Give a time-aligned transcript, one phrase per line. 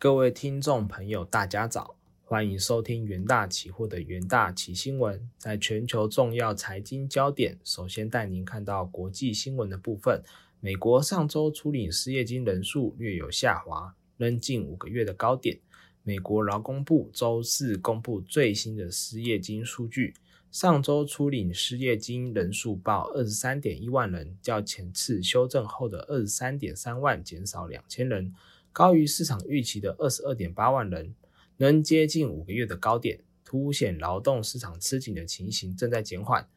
[0.00, 1.94] 各位听众朋友，大家早，
[2.24, 5.28] 欢迎收听元大期货的元大期新闻。
[5.36, 10.22] 在全球重要财经焦点，首先带您看到国际新闻的部分。
[10.58, 15.60] 美国上周初领失业金人数略有下滑，仍近五个月的高点。
[16.02, 20.14] 美国劳工部周四公布最新的失业金数据，
[20.50, 28.34] 上周初领失业金人数报二十三点一万人，较前次修正后的二十三点三万减少两千人。
[28.72, 31.14] 高于市场预期的二十二点八万人，
[31.56, 36.48] 能接近五个月的高点，凸显劳动市场吃紧的情形正在减缓。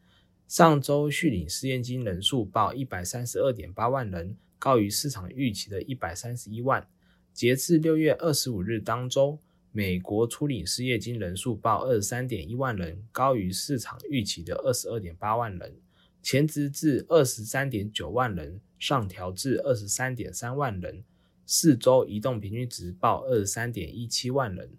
[0.46, 6.86] 上周续领失业金人数报一百三十二点八万人，高于市场预期的一百三十一万。
[7.32, 9.38] 截至六月二十五日当周，
[9.72, 15.74] 美国初领失业金人数报二十三点一万人，高于市场预期的二十二点八万人。
[16.22, 21.02] 前值至二十三点九万人，上调至二十三点三万人。
[21.46, 24.70] 四周移动平均值报二十三点一七万人，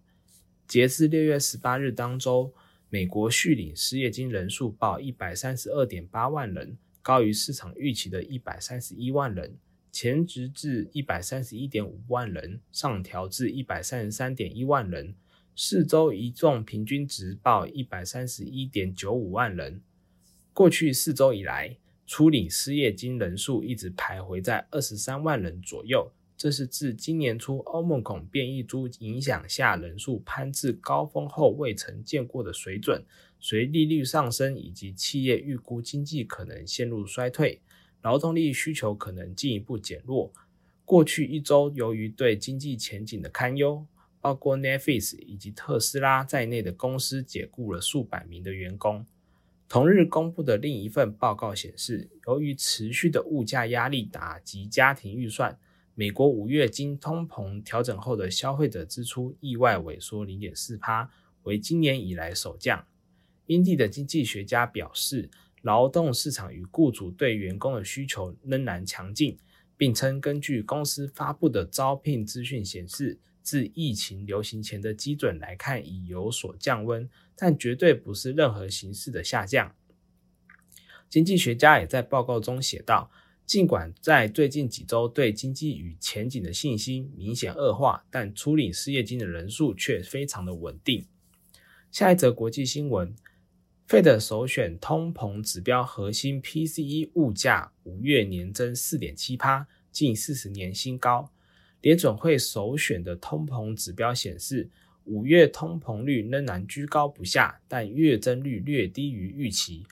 [0.67, 2.53] 截至六月十八日当周，
[2.89, 9.57] 美国续领失业金人数报一百三十二点八万人，高于市场预期的一百三十一万人，
[9.91, 15.15] 前值至一百三十一点五万人，上调至一百三十三点一万人。
[15.57, 19.81] 四周移动平均值报一百三十一点九五万人。
[20.51, 26.11] 过去四周以来，初领失业金人数一直徘徊在二十三万人左右。
[26.37, 33.03] 这是自今年初欧盟孔变异株影响下，人数攀至高峰后未曾见过的水准。
[33.39, 37.61] 随利率上升以及企业预估经济可能陷入衰退，
[38.01, 40.33] 劳动力需求可能进一步减弱。
[40.83, 43.85] 过去一周，由于对经济前景的堪忧，
[44.19, 49.05] 包括 Netflix 以及特斯拉在内的公司解雇了数百名的员工。
[49.69, 55.57] 同日公布的另一份报告显示，由于持续的物价压力打击家庭预算。
[55.97, 61.09] 美国五月经通膨调整后的消费者支出意外萎缩零点四帕，
[61.43, 62.85] 为今年以来首降。
[63.45, 65.29] 英地的经济学家表示，
[65.61, 69.37] 劳动市场与雇主对员工的需求仍然强劲，
[69.77, 79.73] 并称根据公司发布的招聘资讯显示，自疫情流行前的基准来看已有所降温，但绝对不是任何形式的下降。
[81.07, 83.09] 经济学家也在报告中写道。
[83.45, 91.05] 尽管在最近几周对经济与前景的信心明显恶化，但初领失业金的人数却非常的稳定。
[91.91, 93.15] 下一则国际新闻
[93.87, 101.31] ，Fed 首选通膨指标核心 PCE 物价五月年增四点七八，近四十年新高。
[101.81, 104.71] 联准会首选的通膨指标显示，
[105.03, 109.85] 五月通膨率仍然居高不下，但月增率略低于预期。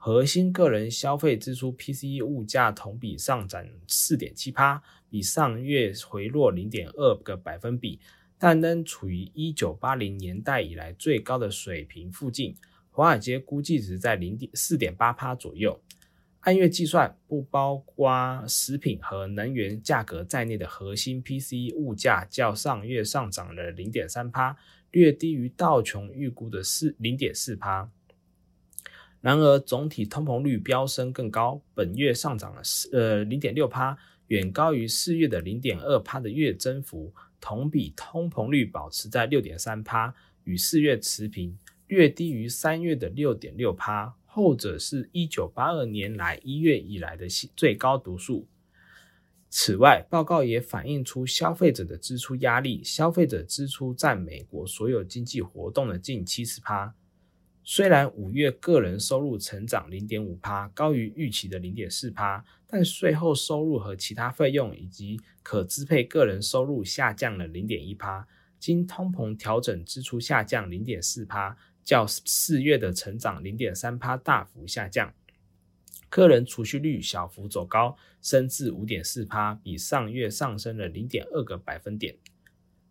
[0.00, 7.98] 核心个人消费支出 PCE 物价同比上涨四点七趴，比上月回落零点二个百分比，
[8.38, 12.54] 但仍处于一九八零年代以来最高的水平附近。
[12.92, 15.80] 华尔街估计值在零点四点八趴左右。
[16.40, 24.56] 按月计算，不包括食品和能源价格在内的核心 PCE 物价较上月上涨了零点三趴，
[24.92, 27.90] 略低于道琼预估的四零点四趴。
[29.20, 32.62] 然而，总体通膨率飙升更高，本月上涨了
[32.92, 33.96] 呃零点六帕，
[34.28, 37.12] 远高于四月的零点二帕的月增幅。
[37.40, 40.12] 同比通膨率保持在六点三帕，
[40.42, 48.46] 与四月持平，略低于三月的六点六帕，后者是一九八二年来一月以来的最高读数。
[49.48, 56.92] 此外，报告也反映出消费者的支出压力，消费者支出占美国所有经济活动的近七十帕。
[57.70, 68.26] 虽然五月个人收入成长零点五趴，高于预期的零点四趴，但税后收入和其他费用以及可支配个人收入下降了零点一趴，
[68.58, 75.12] 经通膨调整支出下降零点四趴，较四月的成长零点三趴大幅下降。
[76.08, 82.16] 个人储蓄率小幅走高，升至五点四趴，比上月上升了零点二个百分点。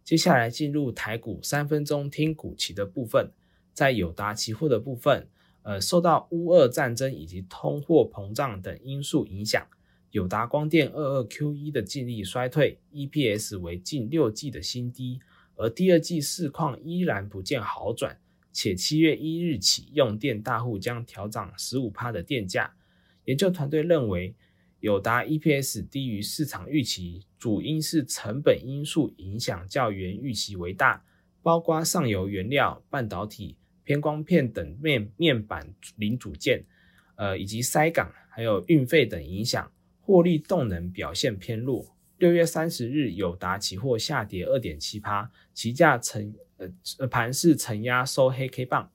[0.03, 3.31] 接下来进入台股三分钟听股期的部分。
[3.77, 5.27] 在友达期货的部分，
[5.61, 9.67] 呃，受到乌俄战争以及通货膨胀等因素影响，
[10.09, 15.19] 友达光电二二 Q 一的净利衰退，EPS 为近六季的新低，
[15.53, 18.19] 而第二季市况依然不见好转，
[18.51, 22.73] 且七月一日起，用电大户将调涨十五趴的电价。
[23.25, 24.33] 研究团队认为，
[24.79, 31.05] 友达 EPS 低于市场预期，主因是成本因素影响较原预期为大，
[31.43, 33.55] 包括上游原料、半导体。
[33.87, 36.65] 偏光片等面面板零组件，
[37.15, 41.95] 呃，以及塞港还有运费等影响，获利动能表现偏弱。
[42.17, 46.35] 六月三十日，友达期货下跌二点七趴，期价承
[46.97, 48.91] 呃盘势承压收黑 K 棒。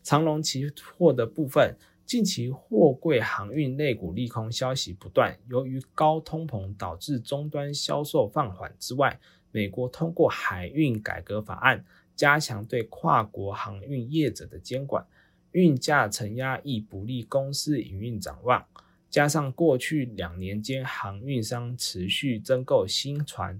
[0.00, 1.76] 长龙期货的部分，
[2.06, 9.18] 近期货柜航运类股利空消息不断，由于高通膨导致终端销售放缓之外，
[9.50, 11.84] 美国通过海运改革法案，
[12.20, 15.06] 加强对跨国航运业者的监管，
[15.52, 18.62] 运价承压亦不利公司营运展望。
[19.08, 23.58] 加上过去两年间航运商持续增购新船，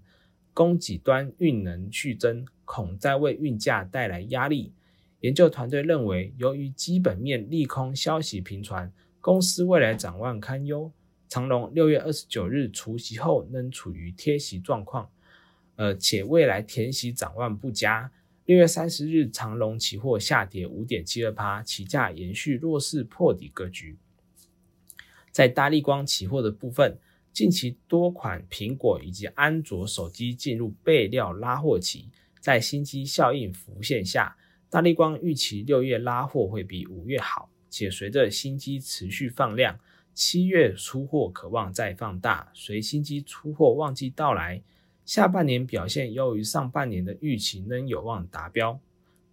[0.53, 4.75] 供给端运能续增，恐再为运价带来压力。
[5.21, 8.93] 研究团队认为，由于基本面利空消息频传，
[9.23, 10.93] 公司未来展望堪忧。
[11.31, 15.09] 长隆六月二十九日除息后仍处于贴息状况，
[15.77, 18.13] 呃，且未来填息展望不佳。
[18.51, 23.97] 六月三十日，长隆期货下跌五点七二趴，期价延续弱势破底格局。
[25.31, 26.99] 在大力光期货的部分，
[27.33, 32.09] 近期多款苹果以及安卓手机进入备料拉货期，
[32.41, 34.37] 在新机效应浮现下，
[34.69, 39.79] 大力光预期六月拉货会比五月好，且随着新机持续放量，
[40.13, 42.51] 七月出货渴望再放大。
[42.53, 44.61] 随新机出货旺季到来，
[45.11, 48.79] 下半年表现优于上半年的预期，仍有望达标。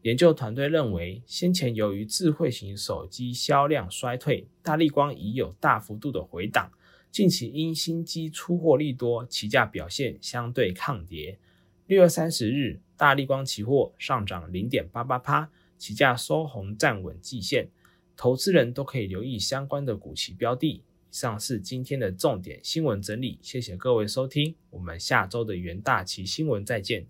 [0.01, 6.71] 研究团队认为，先前由于智慧型手机销量衰退，大力光已有大幅度的回档。
[7.11, 11.37] 近期因新机出货利多，期价表现相对抗跌。
[11.85, 17.69] 六月三十日，大力光期货上涨零点八八趴，期价收红站稳季线。
[18.15, 20.81] 投资人都可以留意相关的股期标的。
[21.17, 27.07] 以上是今天的重点新闻整理，谢谢各位收听，我们下周的元大旗新闻再见。